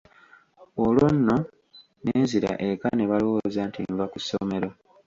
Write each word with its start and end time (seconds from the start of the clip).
Olwo 0.85 1.07
nno 1.15 1.37
ne 2.03 2.15
nzira 2.23 2.51
eka 2.69 2.89
ne 2.95 3.05
balowooza 3.11 3.61
nti 3.69 3.81
nva 3.91 4.05
ku 4.11 4.17
ssomero. 4.21 4.69